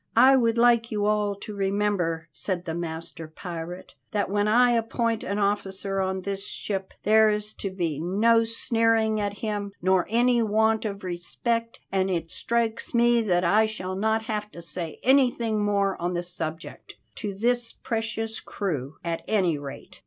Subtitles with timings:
[0.17, 5.23] "I would like you all to remember," said the master pirate, "that when I appoint
[5.23, 10.41] an officer on this ship, there is to be no sneering at him nor any
[10.41, 15.63] want of respect, and it strikes me that I shall not have to say anything
[15.63, 19.99] more on the subject to this precious crew, at any rate."